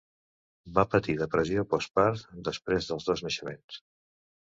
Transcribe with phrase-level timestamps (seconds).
[0.77, 3.83] Va patir depressió postpart després dels dos naixements.